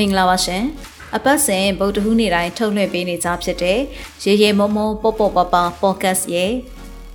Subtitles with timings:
[0.00, 0.64] မင်္ဂလာပါရှင်
[1.16, 3.78] အပတ်စဉ်ဗုဒ္ဓဟူးနေ့တိုင်းထုတ်လွှင့်ပေးနေကြဖြစ်တဲ့
[4.24, 6.52] ရေရေမောမောပေါပေါပပပေါ့ကတ်ရဲ့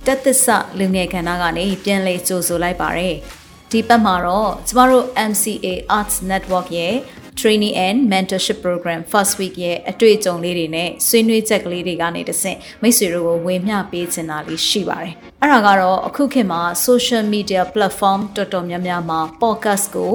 [0.06, 0.46] တက်သစ္စ
[0.78, 3.14] လူငယ်ခန္ဓာကနေပြန်လည်ကြိုဆိုလိုက်ပါတယ်
[3.70, 5.66] ဒီပတ်မှာတော့ကျမတို့ MCA
[5.98, 6.94] Arts Network ရဲ့
[7.40, 20.14] Training and Mentorship Program First Week ရဲ့အတွေ့အကြုံလေးတွေနဲ့ဆွေးနွေးချက်ကလေးတွေကနေတဆင့်မိတ်ဆွေတို့ကိုဝေမျှပေးချင်တာလေးရှိပါတယ်။အဲ့ဒါကတော့အခုခေတ်မှာ social media platform တော်တော်များများမှာ podcast ကို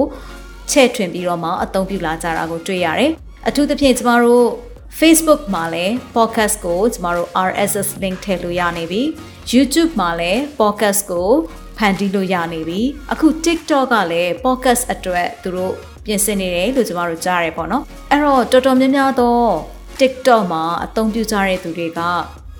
[0.70, 3.12] ချဲ့ထွင်ပြီးတော့မှအသုံးပြုလာကြတာကိုတွေ့ရတယ်။
[3.48, 4.46] အထူးသဖြင့်ကျမတို့
[4.98, 9.02] Facebook မှာလည်း podcast ကိုကျမတို့ RSS link ထည့်လို့ရနေပြီ
[9.52, 11.30] YouTube မှာလည်း podcast ကို
[11.78, 12.80] ဖန်တီးလို့ရနေပြီ
[13.12, 19.50] အခု TikTok ကလည်း podcast အတွက်သူတို့ပြင်ဆင်နေတယ်လို့ကျမတို့ကြားရပေါ့နော်အဲ့တော့တော်တော်များများတော့
[20.00, 22.00] TikTok မှာအသုံးပြုကြတဲ့သူတွေက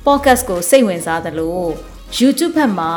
[0.06, 1.60] podcast ကိုစိတ်ဝင်စားသလို
[2.18, 2.92] YouTube ဘက်မှာ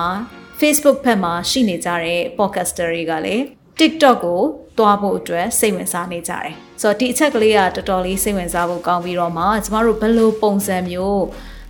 [0.60, 3.44] Facebook ဘက်မှာရှိနေကြတဲ့ podcaster တွေကလည်း
[3.80, 4.42] TikTok ကို
[4.78, 11.22] တွားဖို့အတွက်စိတ်ဝင်စားနေကြတယ်။ဆိုတော့ဒီအချက်ကလေးကတော်တော်လေးစိတ်ဝင်စားဖို့ကောင်းပြီးတော့မှကျမတို့ဘယ်လိုပုံစံမျိုး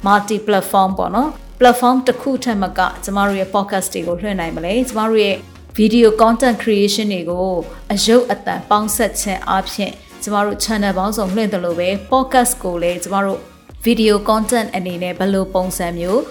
[0.05, 5.35] multi platform ပေါ့နော် platform တစ်ခုထက်မကကျမတို့ရဲ့ podcast တွေကိုလွှင့်နိုင်မလဲကျမတို့ရဲ့
[5.77, 7.49] video content creation တွေကို
[7.93, 9.91] အယုတ်အတန်ပေါင်းဆက်ခြင်းအပြင်
[10.23, 13.39] ကျမတို့ channel ပေါင်းစုံလွှင့်တယ်လို့ပဲ podcast ကိုလည်းကျမတို့
[13.85, 16.21] video content အနေနဲ့ဘယ်လိုပုံစံမျိုး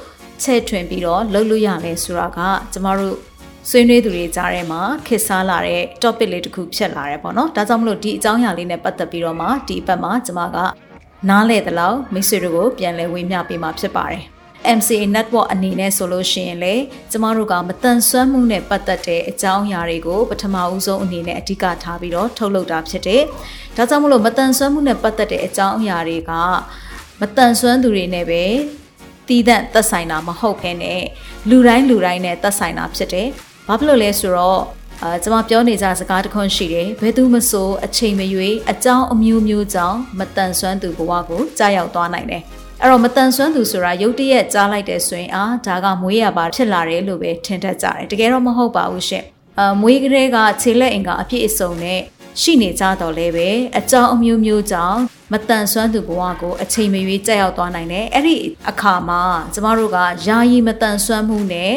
[0.42, 2.38] ချဲ့ထွင်ပြီးတော့လုပ်လို့ရလဲဆိုတာက
[2.72, 3.16] ကျမတို့
[3.70, 10.56] ဆွေးနွေးသူတွေကြားထဲမှာခေတ်စားလာတဲ့ topic လေးတစ်ခုဖြစ်လာတယ်ပေါ့နော်ဒါကြောင့်မလို့ဒီအကြောင်းအရာလေးနဲ့ပတ်သက်ပြီးတော့မှဒီအပတ်မှာကျမက
[11.28, 14.22] နားလေသလောက်မိတ်ဆွေတို့ကိုပြန်လည်ဝေမျှပေးမှာဖြစ်ပါတယ်
[14.78, 16.74] MCA network အနေနဲ့ဆိုလို့ရှိရင်လေ
[17.10, 23.22] ကျမတို့ကမတန်ဆွမ်းမှုနဲ့ပတ်သက်တဲ့အကြောင်းအရာတွေကိုပထမဦးဆုံးအနေနဲ့အဓိကထားပြီးတော့ထုတ်လုပ်တာဖြစ်တယ်။
[23.76, 26.32] ဒါကြောင့်မလို့မတန်ဆွမ်းမှုနဲ့ပတ်သက်တဲ့အကြောင်းအရာတွေက
[27.20, 28.42] မတန်ဆွမ်းသူတွေနဲ့ပဲ
[29.28, 31.02] တည်တဲ့သက်ဆိုင်တာမဟုတ်ဘဲနဲ့
[31.48, 33.28] လူတိုင်းလူတိုင်းနဲ့သက်ဆိုင်တာဖြစ်တယ်။
[33.68, 34.60] ဘာဖြစ်လို့လဲဆိုတော့
[35.02, 42.42] အာကျွန်မပြောနေကြစကားတခွန်းရှိတယ်ဘယ်သူမဆိုအချိန်မရွေးအကြောင်းအမျိုးမျိုးကြောင့်မတန်ဆွမ်းသူဘဝကိုကြာရောက်သွားနိုင်တယ်
[42.80, 49.26] အဲ့တော့မတန်ဆွမ်းသူဆိုတာရုတ်တရက်ကြားလိုက်တဲ့ဆိုရင်အာဒါကမွေးရပါဖြစ်လာတယ်လို့ပဲထင်တတ်ကြတယ်တကယ်တော့မဟုတ်ပါဘူးရှင့်
[49.58, 52.00] အာမွေးကလေးကခြေလက်အင်ကအပြည့်အစုံနဲ့
[52.40, 53.48] ရှိနေကြတော့လဲပဲ
[53.78, 54.98] အကြောင်းအမျိုးမျိုးကြောင့်
[55.32, 58.36] မတန်ဆွမ်းသူဘဝကိုအချိန်မရွေးကြောက်ရောက်သွားနိုင်တယ်အဲ့ဒီ
[58.68, 59.22] အခါမှာ
[59.54, 61.72] ကျမတို့ကယာယီမတန်ဆွမ်းမှုနဲ့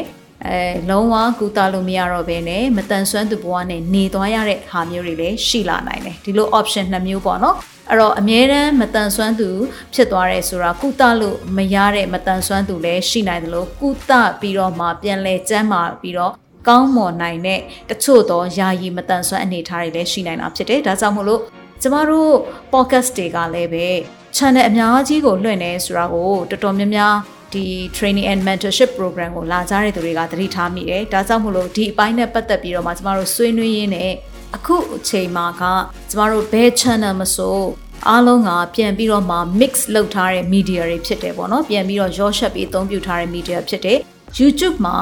[0.45, 0.59] အဲ
[0.89, 7.55] လုံးဝကူတာလို့မရတော့ဘဲနဲ့မတန်ဆွမ်းသူဘဝနဲ့နေသွားရတဲ့ဟာမျိုးတွေလည်းရှိလာနိုင်တယ်ဒီလို option နှစ်မျိုးပေါ့နော်
[7.89, 9.49] အဲ့တော့အမြဲတမ်းမတန်ဆွမ်းသူ
[9.93, 16.33] ဖြစ်သွားတယ်ဆိုတာကုသလို့မရတဲ့မတန်ဆွမ်းသူလည်းရှိနိုင်တယ်လို့ကုသပြီးတော့မှပြန်လဲကျမ်းမာပြီးတော့
[16.67, 17.59] ကောင်းမွန်နိုင်တဲ့
[17.89, 21.41] တချို့သောယာယီမတန်ဆွမ်းအနေထားတွေလည်းရှိနိုင်တာဖြစ်တယ်ဒါကြောင့်မို့လို့
[21.81, 22.33] ကျမတို့
[22.73, 23.87] podcast တွေကလည်းပဲ
[24.35, 27.15] channel အများကြီးကိုလွှင့်နေဆိုတာကိုတော်တော်များများ
[27.53, 27.65] ဒီ
[27.97, 34.11] training and mentorship program ကိုလာကြတဲ့သူတွေကသတိထားမိတယ်ဒါကြောင့်မို့လို့ဒီအပိုင်းနဲ့ပတ်သက်ပြီးတော့မှကျမတို့ဆွေးနွေးရင်းနဲ့
[34.55, 35.63] အခုအချိန်မှာက
[36.09, 37.59] ကျမတို့ဘယ် channel မဆို
[38.07, 43.99] အားလုံးကပြန်ပြီးတော့မှ mix လုပ်ထားတဲ့ media တွေဖြစ်တယ်ပေါ့နော်ပြန်ပြီးတော့ရောရှက်ပြီးအသုံးပြုထားတဲ့ media ဖြစ်တယ်
[44.39, 44.97] YouTube မှာ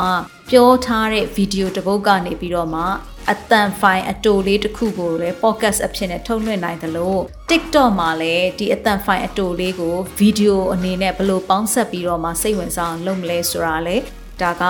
[0.50, 2.84] ပြောထားတဲ့ video တစ်ပုဒ်ကနေပြီးတော့မှ
[3.32, 13.98] အတန်ဖိုင်အတိုလေးတစ်ခုကိုလည်း podcast အဖြစ်နဲ့ထုတ်လွှင့်နိုင်တယ်လို့ TikTok မှာလည်းဒီအတန်ဖိုင်အတိုလေးကို video အနေနဲ့ဘယ်လိုပေါင်းဆက်ပြီးတော့မှစိတ်ဝင်စားအောင်လုပ်မလဲဆိုတာလေ
[14.42, 14.64] ဒါက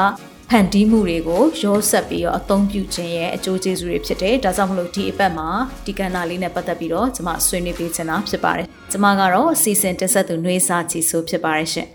[0.50, 5.50] ဖန်တီးမှုတွေကိုရောဆက်ပြီးတော့အသုံးပြုခြင်းရဲ့အကျိုးကျေးဇူးတွေဖြစ်တယ်။ဒါကြောင့်မလို့ဒီအပတ်မှာ
[5.86, 11.90] ဒီကဏ္ဍလေးနဲ့ပတ်သက်ပြီးတော့ကျွန်မဆွေးနွေးပေးချင်တာဖြစ်ပါတယ်။ကျွန်မကတော့အစီအစဉ်တက်ဆက်သူနှွေးစာချီဆိုဖြစ်ပါတယ်ရှင်။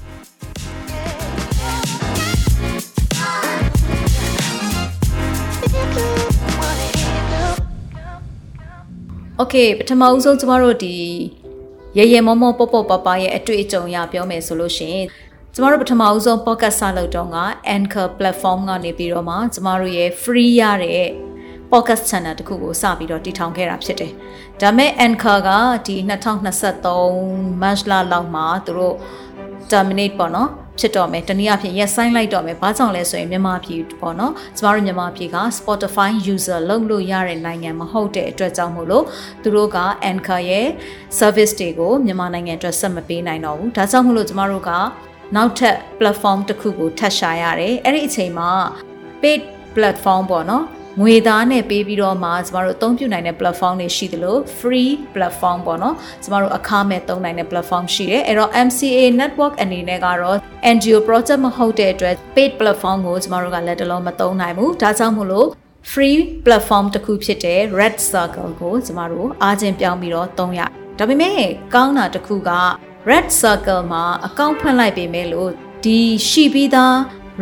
[9.40, 10.94] โอเคပထမဦးဆုံးကျမတို့ဒီ
[11.96, 15.06] ရေရေမောမောပေါပေါပပရဲ့အတွေ့အကြုံအရပြောမယ်ဆိုလို့ရှိရင်
[15.54, 17.38] ကျမတို့ပထမဦးဆုံး podcast စလုပ်တော့က
[17.76, 21.08] Anchor platform ကနေပြီးတော့မှကျမတို့ရဲ့ free ရတဲ့
[21.70, 24.12] podcast channel တခုကိုစပြီးတော့တည်ထောင်ခဲ့တာဖြစ်တယ်။
[24.60, 25.50] ဒါမဲ့ Anchor က
[25.86, 25.96] ဒီ
[26.80, 28.96] 2023 March လလောက်မှာသူတို့
[29.71, 39.05] terminate ပေါ့နော်ဖြစ်တော့မယ်တနည်းအားဖြင့်ရက်ဆိုင်လိုက်တော့မယ်ဘာကြောင့်လဲဆိုရင်မြန်မာပြည်ပေါ့နော်ကျမတို့မြန်မာပြည်က Spotify user လုပ်လို့ရတဲ့နိုင်ငံမဟုတ်တဲ့အတွက်ကြောင့်မို့လို့
[39.43, 39.79] သူတို့က
[40.11, 40.67] Anchor ရဲ့
[41.19, 44.71] service တွေကိုမြန်မာနိုင်ငံအတွက်ဆက်မပေးနိုင်တော့ဘူးဒါကြောင့်မို့လို့ကျမတို့က
[45.35, 48.49] နောက်ထပ် platform တစ်ခုကိုထပ်ရှာရတယ်အဲ့ဒီအချိန်မှာ
[49.21, 49.41] paid
[49.75, 50.63] platform ပေါ့နော်
[50.99, 60.37] ငွေသားနဲ့ပေးပြီးတော့မှကျမတို့အသုံးပြုနိုင်တဲ့ platform တွေရှိသလို free platform ပေါ့နော်ကျမတို့အခမဲ့သုံးနိုင်တဲ့ platform ရှိတယ်အဲ့တော့ MCA network အနေနဲ့ကတော့
[60.75, 65.47] NGO project မဟုတ်တဲ့အတွက် paid platform ကိုကျမတို့ကလက်တလုံးမသုံးနိုင်ဘူးဒါကြောင့်မို့လို့
[65.91, 70.61] free platform တစ်ခုဖြစ်တဲ့ Red Circle ကိုကျမတို့အားချင်းပြောင်းပြီးတော့သုံးရ
[70.99, 71.41] ဒါပေမဲ့
[71.75, 72.51] ကောင်းတာတစ်ခုက
[73.09, 75.51] Red Circle မှာအကောင့်ဖွင့်လိုက်ပေမဲ့လို့
[75.85, 75.99] ဒီ
[76.29, 76.95] ရှိပြီးသား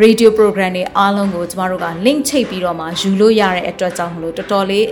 [0.03, 4.87] radio program တွေအားလုံးကိုကျမတို့က link ချိတ်ပြီးတော့မှယူလို့ရတဲ့အတွက်ကြောင့်မလို့တော်တော်လေး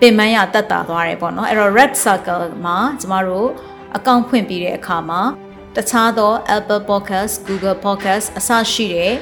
[0.00, 3.48] ပင်ပန်းရတက်တာသွားတယ်ပေါ့နော်အဲ့တော့ red circle မှာကျမတို့
[3.96, 5.20] အကောင့်ဖွင့်ပြီးတဲ့အခါမှာ
[5.76, 9.12] တခြားသော Apple Podcast, Google Podcast အစရှိတဲ့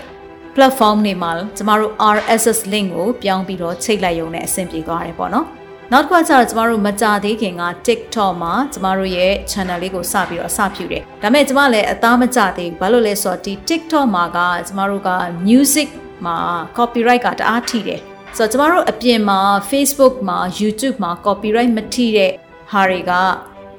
[0.54, 5.46] platform တွေမှာကျမတို့ RSS link ကိုပြောင်းပြီးတော့ချိတ်လိုက်ရုံနဲ့အဆင်ပြေသွားတယ်ပေါ့နော်
[5.92, 15.10] နောက်တစ်ခါကျတော့ကျမတို့မကြသေးခင်က TikTok မှာကျမတို့ရဲ့ channel လေးကိုစပြီးတော့အစပြုတယ်။ဒါပေမဲ့ကျမလည်းအသားမကြသေးဘူး။ဘာလို့လဲဆိုတော့ဒီ TikTok မှာကကျမတို့က
[15.48, 15.88] music
[16.26, 16.36] မှာ
[16.76, 18.00] copyright ကတအားထိတယ်။
[18.36, 19.40] ဆိုတော့ကျမတို့အပြင်မှာ
[19.70, 22.32] Facebook မှာ YouTube မှာ copyright မထိတဲ့
[22.72, 23.12] ဟာတွေက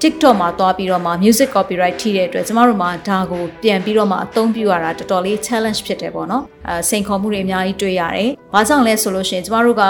[0.04, 9.84] TikTok မှာသွားပြီးတော့မှ music copyright ထိတဲ့အတွက်ကျမတို့မှာဒါကိုပြန်ပြီးတော့မှအသုံးပြုရတာတော်တော်လေး challenge ဖြစ်တယ်ပေါ့နော်အဲစိန်ခေါ်မှုတွေအများကြီးတွေ့ရတယ်။ဘာကြောင့်လဲဆိုလို့ရှိရင်ကျမတို့က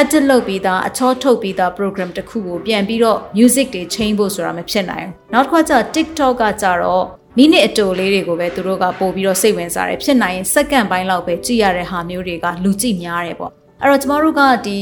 [0.00, 7.04] edit လုပ်ပြီးသားအချောထုတ်ပြီးသား program တစ်ခုကိုပြန်ပြီးတော့ music တွေ change ဖို့ဆိုတာမဖြစ်နိုင်ဘူး။နောက်တစ်ခါကျ TikTok ကကြတော့
[7.38, 14.79] မိနစ်အတိုလေးတွေကိုပဲသူတို့ကပို့ပြီးတော့စိတ်ဝင်စားတယ်ဖြစ်နိုင်ရင်စက္ကန့်ပိုင်းလောက်ပဲကြည့်ရတဲ့ဟာမျိုးတွေကလူကြည့်များတယ်ပေါ့ အဲ့တော့ကျမတို့ကဒီ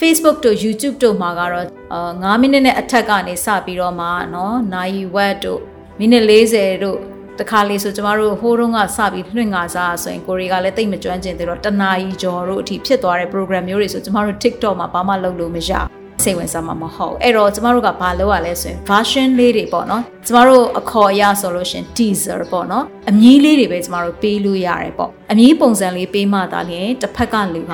[0.00, 5.60] Facebook တို့ YouTube တို့မှာကတော့အာ9မိနစ်နဲ့အထက်ကနေစပြီးတော့မှเนาะနိုင်ဝက်တို့
[5.98, 6.98] မိနစ်40တို့
[7.40, 15.70] တခါလေးဆိုကျမတို့ဟိုးတုန်းကစပြီးလွှင့်ငါစားဆိုရင်ကိုရီကလည်းတိတ်မကျွမ်းကျင်သေးတော့တနာရီကျော်တို့အထိဖြစ်သွားတဲ့ program မျိုးတွေဆိုကျမတို့ TikTok မှာဘာမှလုပ်လို့မရ
[16.23, 27.73] စိတ်ဝင်စားမှာမဟုတ်အဲ့တော့ကျမတို့ကဘာလုပ်ရလဲဆိုရင် version လေးတွေပေါ့နော်ကျမတို့အခေါ်အရဆိုလို့ရှင် teaser ပေါ့နော်အမည်လေးတွေပဲကျမတို့ပေးလို့ရတယ်ပေါ့အမည်ပုံစံလေးပေးမှသာလျှင်တစ်ဖက်ကလူက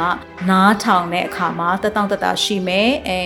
[0.50, 3.22] နားထောင်တဲ့အခါမှာတတောင့်တတရှိမယ်အဲ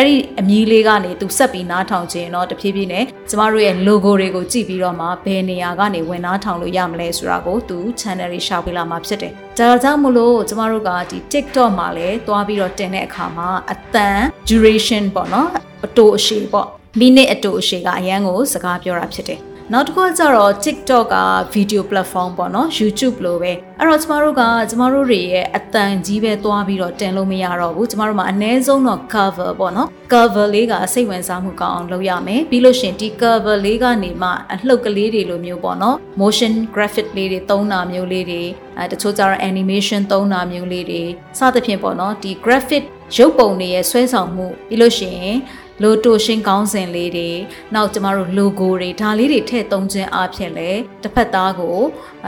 [0.00, 15.48] အဲ့ဒီအမည်လေးကနေသူဆက်ပြီးနားထောင်ခြင်းတော့တဖြည်းဖြည်းနဲ့ကျမတို့ရဲ့ logo တွေကိုကြည့်ပြီးတော့မှဘယ်နေရာကနေဝင်နားထောင်လို့ရမလဲဆိုတာကိုသူ channel တွေရှောက်ပေးလာမှာဖြစ်တယ်။ဒါကြောင့်မို့လို့ကျမတို့ကဒီ TikTok မှာလည်းသွားပြီးတော့တင်တဲ့အခါမှာအတန် duration ပေါ့နော်
[15.86, 16.66] အတိုအရှည်ပေါ့
[16.98, 19.40] မိနစ်အတိုအရှည်ကအရန်ကိုစကားပြောတာဖြစ်တယ်။
[19.72, 21.16] နောက်တစ်ခုကကျတော့ TikTok က
[21.54, 38.42] video platform ပေါ့နော် YouTube လိုပဲအဲ့တော့ကျမတို့ကကျမတို့တွေရဲ့အတန်ကြီးပဲသွားပြီးတော့တင်လို့မရတော့ဘူးကျမတို့မှာအနည်းဆုံးတော့ cover ပေါ့နော် cover လေးကစိတ်ဝင်စားမှုကောင်းအောင်လုပ်ရမယ်ပြီးလို့ရှင်ဒီ cover လေးကနေမှအလှုပ်ကလေးတွေလိုမျိုးပေါ့နော် motion graphic လေးတွေသုံးတာမျိုးလေးတွေ
[38.78, 41.02] အဲတချို့ကျတော့ animation သုံးတာမျိုးလေးတွေ
[41.38, 42.82] စသဖြင့်ပေါ့နော်ဒီ graphic
[43.16, 45.38] ရုပ်ပုံတွေရဲ့ဆွဲဆောင်မှုပြီးလို့ရှိရင်
[45.82, 47.28] လိုတိုရှင်းကောင်းစဉ်လေးတွေ
[47.74, 50.70] နောက်ကျမတို့ logo တွေဒါလေးတွေထည့်သုံးခြင်းအပြင်လေ
[51.02, 51.78] တစ်ဖက်သားကို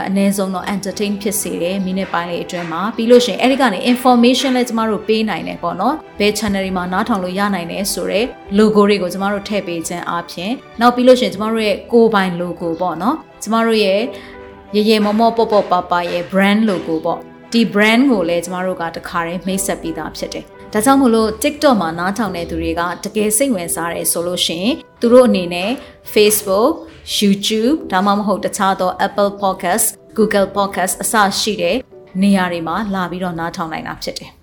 [0.07, 8.27] အနည်းဆုံးတော့ entertain ဖြစ်စေတယ်မိနစ်ပိုင်းလေးအတွင်းမှာပြီးလို့ရှိရင်အဲ့ဒီကနေ information လည်းကျမတို့ပေးနိုင်တယ်ပေါ့နော်ဘယ် channel တွေမှာနားထောင်လို့ရနိုင်တယ်ဆိုတော့
[8.57, 10.51] logo တွေကိုကျမတို့ထည့်ပေးခြင်းအပြင်
[10.81, 14.01] နောက်ပြီးလို့ရှိရင်ကျမတို့ရဲ့ကိုယ်ပိုင် logo ပေါ့နော်ကျမတို့ရဲ့
[14.75, 17.19] ရေရေမောမောပေါပေါပါပါရဲ့ brand logo ပေါ့
[17.51, 25.71] ဒီ brand ကိုလည်းကျမတို့ကတခါတည်းမိတ်ဆက်ပြီးသားဖြစ်တယ် ဒါကြောင့်မို့လို့ TikTok မှာနားထောင်တဲ့သူတွေကတကယ်စိတ်ဝင်စားတယ်ဆိုလို့ရှိရင်သူတို့အနေနဲ့
[26.13, 26.73] Facebook,
[27.17, 29.85] YouTube ဒါမှမဟုတ်တခြားသော Apple Podcast,
[30.17, 31.77] Google Podcast အစရှိတဲ့
[32.21, 34.40] နေရာတွေမှာလာပြီးတော့နားထောင်နိုင်တာဖြစ်တယ်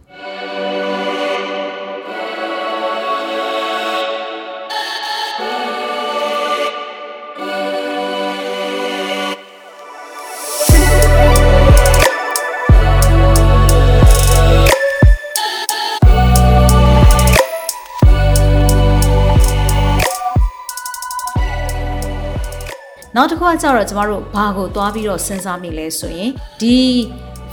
[23.17, 26.79] နောက်တစ်ခုကကြတော့ကျမတို့ဘာကိုသွားပြီးတော့စဉ်းစားမိလဲဆိုရင်ဒီ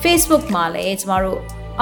[0.03, 1.39] Facebook မှာလည်းကျမတို့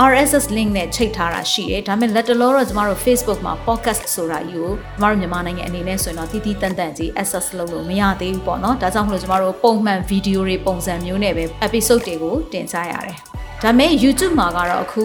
[0.10, 13.18] RSS link နဲ့ချိတ်ထားတာရှိတယ်ဒါပေမဲ့လက်တလောတော့ကျမတို့ Facebook မှာ podcast ဆိုတာကြီးကိုကျမတို့မြန်မာနိုင်ငံအနေနဲ့ဆိုရင်တော့တီးတီးတန်တန်ကြီး access လုပ်လို့မရသေးဘူးပေါ့နော်ဒါကြောင့်မလို့ကျမတို့ပုံမှန် video တွေပုံစံမျိုးနဲ့ပဲ episode တွေကိုတင်ကြရတယ်
[13.64, 15.04] ဒါပေမဲ့ YouTube မှာကတော့အခု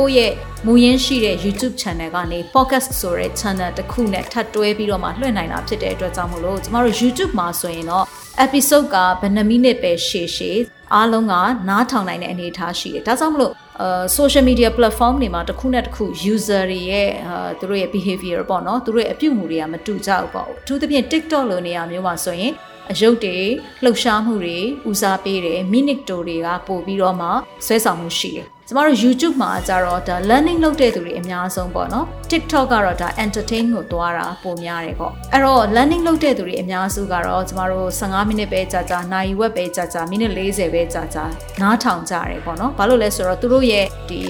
[0.00, 0.32] ကိုယ့်ရဲ့
[0.66, 8.04] မူရင်းရှိတဲ့ YouTube channel ကနေ podcast ဆိုတဲ့ channel တစ်ခုနဲ့ထပ်တွဲပြီးတော့မှလွှင့်နိုင်တာဖြစ်တဲ့အတွက်ကြောင့်မလို့ကျမတို့ YouTube မှာဆိုရင်တော့
[8.44, 10.58] episode ကဘယ်နှမိနစ်ပဲရှည်ရှည်
[10.94, 11.34] အားလုံးက
[11.68, 22.52] နားထောင်နိုင်တဲ့အနေအထားရှိတယ်။ဒါကြောင့်မလို့အာ social media platform တွေမှာတစ်ခုနဲ့တစ်ခု user တွေရဲ့အာသူတို့ရဲ့ behavior ပေါ့နော်သူတို့ရဲ့အပြုအမူတွေကမတူကြဘူးပေါ့။အထူးသဖြင့် TikTok လိုနေရာမျိုးမှာဆိုရင်
[22.90, 23.38] အယုတ်တွေ
[23.84, 24.58] လှုပ်ရှားမှုတွေ
[24.90, 27.28] ဦးစားပေးတယ်မိနစ်တိုတွေကပို့ပြီးတော့မှ
[27.66, 41.24] ဆွဲဆောင်မှုရှိတယ် ကျမတို့ YouTube မှာကြတော့ဒါ learning လုပ်တဲ့သူတွေအများဆုံးပေါ့နော် TikTok ကတော့ဒါ entertain ကိုတွားတာပိုများတယ်ပေါ့အဲ့တော့ learning လုပ်တဲ့သူတွေအများစုကတော့ကျမတို့15မိနစ်ပဲကြာကြာနာရီဝက်ပဲကြာကြာမိနစ်40ပဲကြာကြာ
[41.60, 44.20] နားထောင်ကြတယ်ပေါ့နော်ဘာလို့လဲဆိုတော့သူတို့ရဲ့ဒီ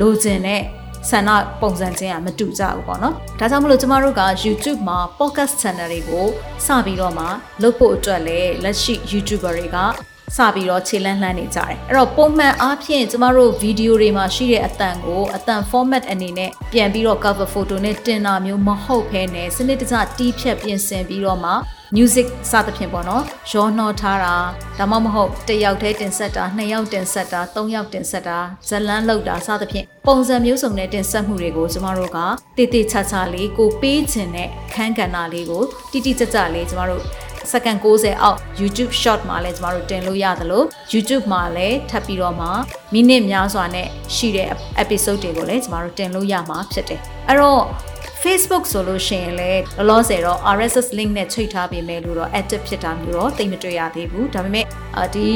[0.00, 0.62] လိုချင်တဲ့
[1.08, 6.26] ဆန္ဒပုံစံချင်းကမတူကြဘူးပေါ့နော်ဒါကြောင့်မလို့ကျမတို့က YouTube မှာ podcast channel တွေကို
[6.66, 7.24] စပြီးတော့မှ
[7.62, 21.52] လုပ်ဖို့အတွက်လည်းလက်ရှိ YouTuber တွေက စပြီးတော့ခြေလန်းလှမ်းနေကြတယ်အဲ့တော့ပုံမှန်အားဖြင့်ကျမတို့ဗီဒီယိုတွေမှာရှိတဲ့အတန်ကိုအတန် format အနေနဲ့ပြန်ပြီးတော့ cover photo နဲ့တင်တာမျိုးမဟုတ်ဘဲနဲ့စနစ်တကျတီးဖြတ်ပြင်ဆင်ပြီးတော့မှ
[21.96, 24.34] music စသဖြင့်ပေါ့နော်ရောနှောထားတာ
[24.78, 32.18] ဒါမှမဟုတ်တစ်ယောက်တည်းတင်ဆက်တာနှစ်ယောက်တင်ဆက်တာသုံးယောက်တင်ဆက်တာဇလန်းလောက်တာစသဖြင့်ပုံစံမျိုးစုံနဲ့တင်ဆက်မှုတွေကိုကျမတို့က
[32.56, 37.02] တိတိကျကျလေးကိုပေးခြင်းနဲ့ခန်းကဏ္ဍလေးကိုတိတိကျကျလေးကျမတို့
[37.52, 42.46] စက္ကန့်60အောက် YouTube short မှာလည်းကျမတို့တင်လို့ရသလို YouTube မှာလည်းထပ်ပြီးတော့မှ
[42.92, 44.48] မိနစ်များစွာနဲ့ရှိတဲ့
[44.82, 47.64] episode တွေကိုလည်းကျမတို့တင်လို့ရမှာဖြစ်တယ်အဲ့တော့
[48.22, 54.66] Facebook ဆိုလို့ရှိရင်လည်းလောလောဆယ်တော့ RSS link နဲ့ချိန်ထားပေးမယ်လို့တော့ active ဖြစ်တာမျိုးတော့သိမတွေ့ရသေးဘူးဒါပေမဲ့
[55.14, 55.28] ဒီ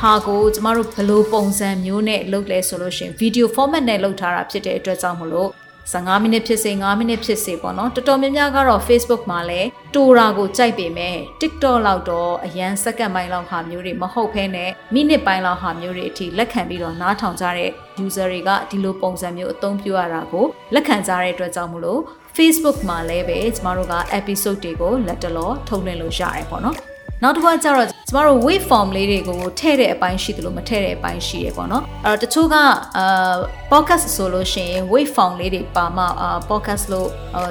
[0.00, 5.50] ဟာကိုကျမတို့ဘယ်လိုပုံစံမျိုးနဲ့လုပ်လဲဆိုလို့ရှိရင် video format နဲ့လုပ်ထားတာဖြစ်တဲ့အတွက်ကြောင့်မလို့
[5.92, 17.70] 15မိနစ်ဖြစ်စေ9မိနစ်ဖြစ်စေပေါ့နော်တော်တော်များများကတော့ Facebook မှာလည်းတူရာကိုကြိုက်ပေမဲ့ TikTok လောက်တော့အရန်စက္ကန့်ပိုင်းလောက်ဟာမျိုးတွေမဟုတ်ဘဲနဲ့မိနစ်ပိုင်းလောက်ဟာမျိုးတွေအထိလက်ခံပြီးတော့နားထောင်ကြတဲ့
[18.04, 22.00] user တွေကဒီလိုပုံစံမျိုးအသုံးပြုရတာကိုလက်ခံကြတဲ့အတွက်ကြောင့်မလို့
[22.36, 26.93] Facebook မှာလည်းပဲကျမတို့က episode တွေကိုလက်တလောထုတ်လွှင့်လို့ရတယ်ပေါ့နော်
[27.26, 33.34] နောက်တစ်ခါကျတော့ကျမတို့ wave form လေးတွေကိုထည့်တဲ့အပိုင်းရှိတယ်လို့မထည့်တဲ့အပိုင်းရှိတယ်ပေါ့နော်အဲ့တော့တချို့ကအာ
[33.72, 37.08] podcast ဆိုလို့ရှိရင် wave form လေးတွေပါမှအာ podcast လို့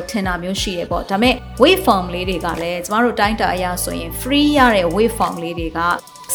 [0.10, 5.80] ထင်တာမျိုးရှိတယ်ပေါ့ဒါပေမဲ့ wave form လေးတွေကလည်းကျမတို့တိုင်းတာအရဆိုရင် free ရတဲ့ wave form လေးတွေက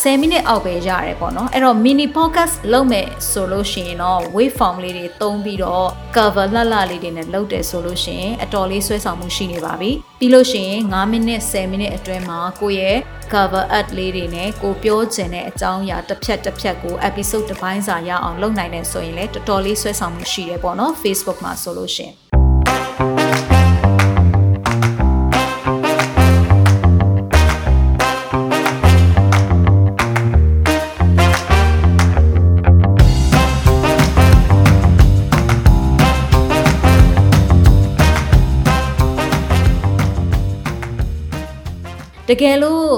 [0.03, 9.91] 10မိနစ်အောက်ပဲရတယ်ပေါ့နော်အဲ့တော့ mini podcast လုပ်မယ်ဆိုလို့ရှိရင်တော့ wave form လေးတွေသုံးပြီးတော့ cover လှလှလေးတွေနဲ့လုပ်တယ်ဆိုလို့ရှိရင်အတော်လေးဆွဲဆောင်မှုရှိနေပါပြီ
[10.21, 12.99] ပြီးလို့ရှိရင်9မိနစ်10မိနစ်အတွင်းမှာကိုယ့်ရဲ့
[13.33, 22.28] cover art လေးတွေနဲ့ကိုပြောချင်တဲ့အကြောင်းအရာတစ်ဖြတ်တစ်ဖြတ်ကို episode တစ်ပိုင်းစာရအောင်လုပ်နိုင်တယ်ဆိုရင်လည်းတော်တော်လေးဆွဲဆောင်မှုရှိတယ်ပေါ့နော် Facebook မှာဆိုလို့ရှိရင်
[42.31, 42.89] တကယ်လို့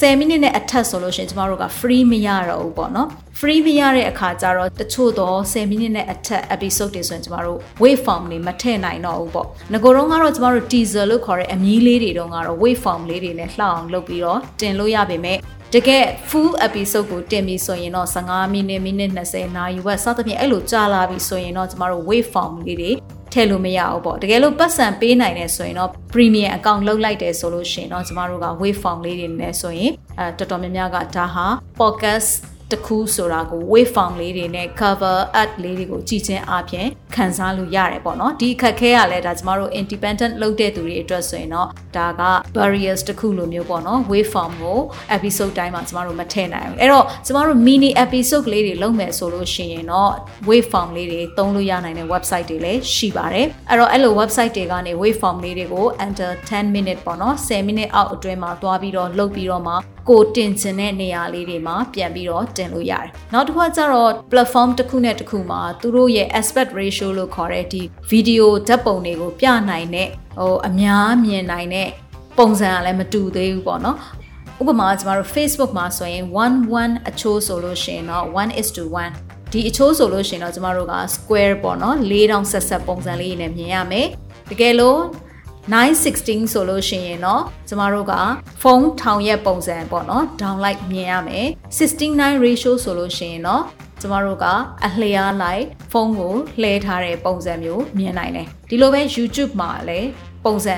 [0.00, 15.38] 10မိနစ်နဲ့အထက်ဆိုလို့ရှိရင်ကျမတို့က free မရတော့ဘူးပေါ့နော် free မရတဲ့အခါကျတော့တချို့တော့10မိနစ်နဲ့အထက် episode တွေဆိုရင်ကျမတို့ wave form တွေမထည့်နိုင်တော့ဘူးပေါ့ငကိုတော့ကတော့ကျမတို့ teaser လို့ခေါ်တဲ့အမီးလေးတွေတော့ကတော့ wave form လေးတွေနဲ့လှအောင်လုပ်ပြီးတော့တင်လို့ရပါမယ်
[15.74, 22.92] တကယ် full episode ကိုတင်ပြီဆိုရင်တော့15မိနစ်မိနစ်20နာရီဝက်စသဖြင့်အဲ့လိုကြာလာပြီဆိုရင်တော့ကျမတို့ wave form လေးတွေ
[23.32, 31.46] ထည့်လို့မရဘူးပေါ့တကယ်လို့ပတ်စံပေးနိုင်တယ်ဆိုရင်တော့ premium account လုပ်လိုက်တယ်ဆိုလို့ရှိရင်တော့ကျမတို့က wave form လေးတွေနဲ့ဆိုရင်အဲတော်တော်များများကဒါဟာ
[31.80, 32.30] podcast
[32.72, 42.22] တခုဆိုတာကို wave form လေးတွေနဲ့ cover art လေးတွေကိုကြည့်ချင်းအပြင်ခန်းစားလို့ရတယ်ပေါ့နော်ဒီအခက်ခဲရလဲဒါကျမတို့ independent လုပ်တဲ့သူတွေအတွက်ဆိုရင်တော့ဒါက
[42.56, 44.78] barriers တခုလိုမျိုးပေါ့နော် wave form ကို
[45.16, 50.12] episode တိုင်းမှာကျမတို့မထည့်နိုင်ဘူးအဲ့တော့ကျမတို့ mini episode လေးတွေလုပ်မယ်ဆိုလို့ရှိရင်တော့
[50.48, 57.90] wave form လေးတွေသုံးလို့ရနိုင်တဲ့ website တွေလည်းရှိပါတယ်အဲ့တော့အဲ့လို website တွေကနေ wave form လေးတွေကို under 10 minute ပေါ့နော်10 minute
[57.94, 59.74] အောက်အတွင်းမှာသွားပြီးတော့လုပ်ပြီးတော့မှ
[60.08, 71.88] ကိုတင်ချင်တဲ့နေရာလေးတွေမှာပြန်ပြီးတော့တင်လို့ရတယ်။နောက်တစ်ခုကကျတော့ platform တစ်ခုနဲ့တစ်ခုမှာသူတို့ရဲ့ aspect ratio လို့ခေါ်တဲ့ဒီ video ဓာတ်ပုံတွေကိုပြနိုင်တဲ့ဟိုအများမြင်နိုင်တဲ့
[72.38, 73.98] ပုံစံကလည်းမတူသေးဘူးပေါ့နော်။
[74.60, 79.10] ဥပမာကျမတို့ Facebook မှာဆိုရင်11အချိုးဆိုလို့ရှိရင်တော့1:1
[79.52, 84.06] ဒီအချိုးဆိုလို့ရှိရင်တော့ကျမတို့က square ပေါ့နော်၄တောင်ဆက်ဆက်ပုံစံလေးနဲ့မြင်ရမယ်။
[84.50, 85.00] တကယ်လို့
[85.70, 88.14] 916ဆိုလို့ရှိရင်တော့ကျမတို့က
[88.62, 91.46] ဖုန်းထောင်ရက်ပုံစံပေါ့နော် downlight မြင်ရမယ်
[91.78, 93.62] 69 ratio ဆိုလို့ရှိရင်တော့
[94.00, 94.46] ကျမတို့က
[94.86, 100.08] အလျားလိုက်ဖုန်းကိုလှည့်ထားတဲ့ပုံစံမျိုးမြင်နိုင်တယ်ဒီလိုပဲ YouTube မှာလည်း
[100.44, 100.76] ပုံစံ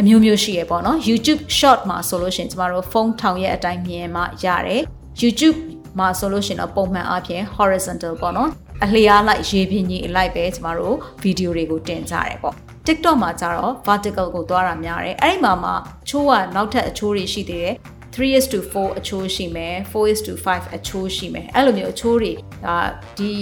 [0.00, 4.82] အမျိုးမျိုးရှိရပေါ့နော် YouTube short မှာဆိုလို့ရှိရင်ကျမတို့ဖုန်းထောင်ရက်အတိုင်းမြင်မှရတယ်
[5.20, 5.58] YouTube
[5.98, 8.50] မှာဆိုလို့ရှိရင်တော့ပုံမှန်အားဖြင့် horizontal ပေါ့နော်
[8.84, 15.70] အလျားလိုက်ရေပြင်ကြီးအလိုက်ပဲကျမတို့ဗီဒီယိုတွေကိုတင်ကြတယ်ပေါ့ TikTok မှာကျတော့ vertical ကိုသွားတာများတယ်အဲ့ဒီမှာမှ
[16.08, 17.74] ချိုးကနောက်ထပ်အချိုးတွေရှိသေးတယ်
[18.14, 22.32] 3:4အချိုးရှိမယ်4:5အချိုးရှိမယ်အဲ့လိုမျိုးအချိုးတွေ
[22.64, 22.76] ဒါ
[23.18, 23.32] ဒီ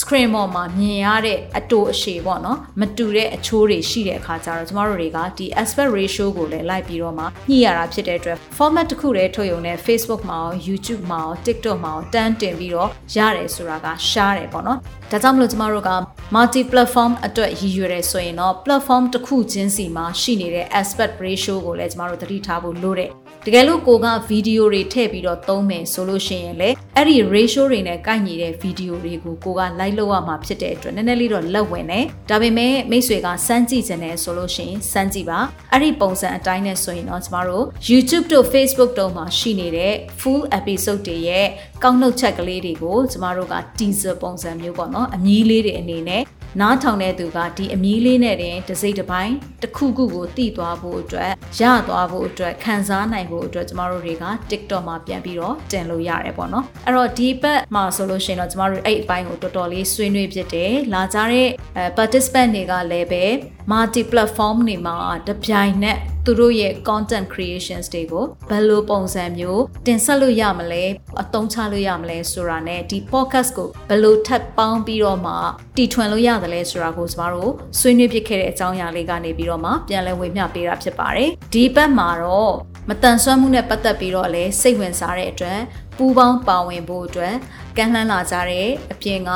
[0.00, 14.78] screen ပေါ်မှာမြင်ရတဲ့အတူအရှည်ပေါ့နော်မတူတဲ့အချိုးတွေရှိတဲ့အခါကျတော့ကျမတို့တွေကဒီ aspect ratio ကိုလည်းလိုက်ပြီးတော့မှညှိရတာဖြစ်တဲ့အတွက် format တစ်ခုတည်းထုတ်ရုံနဲ့ Facebook မှာရော YouTube မှာရော TikTok မှာရောတန်းတင်ပြီးတော့ရတယ်ဆိုတာကရှားတယ်ပေါ့နော်
[15.10, 15.90] ဒါကြောင့်မလို့ကျမတို့က
[16.34, 23.10] multi platform အတွက်ရည်ရွယ်တယ်ဆိုရင်တော့ platform တစ်ခုချင်းစီမှာရှိနေတဲ့ aspect ratio ကိုလည်းကျမတို့သတိထားဖို့လိုတယ်
[23.46, 35.40] တကယ်လို့ကိုကဗီဒီယိုတွေထည့်ပြီးတော့သုံးမယ်ဆိုလို့ရှိရင်လေအဲ့ဒီ ratio တွေနဲ့ကိုက်ညီတဲ့ဗီဒီယိုတွေကိုကိုက like လုပ်ရမှာဖြစ်တဲ့အတွက်နည်းနည်းလေးတော့လက်ဝင်တယ်ဒါပေမဲ့မိတ်ဆွေကစမ်းကြည့်ခြင်းနဲ့ဆိုလို့ရှိရင်စမ်းကြည့်ပါ
[35.72, 41.46] အဲ့ဒီပုံစံအတိုင်းနဲ့ဆိုရင်တော့ကျမတို့ YouTube တို့ Facebook တို့မှာရှိနေတဲ့ full episode တွေရဲ့
[41.82, 46.22] ကောက်နှုတ်ချက်ကလေးတွေကိုကျမတို့က teaser ပုံစံမျိုးပေါ့နော်အမီးလေးတွေအနေနဲ့
[46.60, 61.48] နားထောင်တဲ့သူကဒီအမီးလေးနဲ့တင်တစ်စိတ်တစ်ပိုင်းတစ်ခုခုကိုတည်သွားဖို့အတွက်ရသွားဖို့အတွက်ခံစားနိုင်ဖို့အတွက်ကျမတို့တွေက TikTok မှာပြန်ပြီးတော့တင်လို့ရတယ်ပေါ့နော်အဲ့တော့ဒီဘက်မှာဆိုလို့ရှိရင်တော့ကျမတို့အဲ့အပိုင်းကိုတော်တော်လေးဆွေးနွေးဖြစ်တယ်လာကြတဲ့
[61.96, 63.24] participant တွေကလည်းပဲ
[63.70, 64.96] multi platform တွေမှာ
[65.28, 70.84] တပြိုင်နက်သူတို့ရဲ့ content creations တွေကိုဘယ်လိုပုံစံမျိုးတင်ဆက်လို့ရမလဲ
[71.22, 75.32] အသုံးချလို့ရမလဲဆိုတာ ਨੇ ဒီ podcast ကိုဘယ်လိုထပ်ပေါင်းပြီးတော့မှ
[75.76, 82.54] တီထွင်လို့ရတယ်လဲဆိုတာကိုကျမတို့ဆွေးနွေးဖြစ်ခဲ့တဲ့အကြောင်းအရာလေးကနေပြီးတော့မှပြန်လည်ဝေမျှပေးတာဖြစ်ပါတယ်ဒီဘက်မှာတော့
[82.88, 85.60] မတန်ဆွမ်းမှုနဲ့ပတ်သက်ပြီးတော့လည်းစိတ်ဝင်စားတဲ့အတွက်
[85.96, 87.34] ပူပေါင်းပါဝင်ဖို့အတွက်
[87.76, 89.30] ကမ်းလှမ်းလာကြတဲ့အပြင်က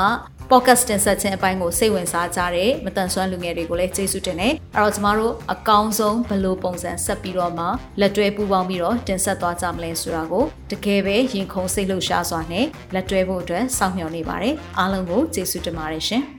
[0.51, 7.65] podcast တင်ဆက်ခြင်းအပိုင်းကိုစိတ်ဝင်စားကြတဲ့မတန်ဆွမ်းလူငယ်တွေကိုလည်းကျေးဇူးတင်တယ်။အဲ့တော့ကျမတို့အကောင်းဆုံးဘယ်လိုပုံစံဆက်ပြီးတော့မှ
[7.99, 16.23] လက်တွဲပူးပေါင်းပြီးတော့တင်ဆက်သွားကြမလဲဆိုတာကိုတကယ်ပဲရင်ခုန်စိတ်လှုပ်ရှားစွာနဲ့လက်တွဲဖို့အတွက်စောင့်မျှော်နေပါတယ်။အားလုံးကိုကျေးဇူးတင်ပါတယ်ရှင်။